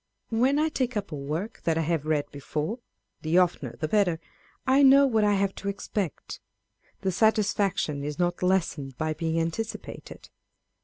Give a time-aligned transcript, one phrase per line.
[0.31, 2.79] When I take up a work that I have read before
[3.21, 4.19] (the oftener the better)
[4.65, 6.39] I know what I have to expect.
[7.01, 10.31] The satisfaction is not lessened by being anticipated.